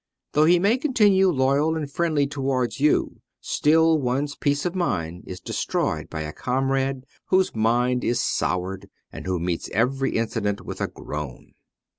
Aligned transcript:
Though 0.31 0.45
he 0.45 0.57
may 0.57 0.79
continue 0.79 1.29
loyal 1.29 1.75
and 1.75 1.87
friendly 1.87 2.25
towards 2.25 2.79
yon, 2.79 3.21
still 3.39 3.99
one's 4.01 4.35
peace 4.35 4.65
of 4.65 4.73
mind 4.73 5.25
is 5.27 5.39
destroyed 5.39 6.09
by 6.09 6.21
a 6.21 6.33
comrade 6.33 7.05
whose 7.27 7.55
mind 7.55 8.03
is 8.03 8.19
soured 8.19 8.89
and 9.11 9.27
who 9.27 9.39
meets 9.39 9.69
every 9.69 10.17
incident 10.17 10.61
with 10.65 10.81
a 10.81 10.87
groan. 10.87 11.53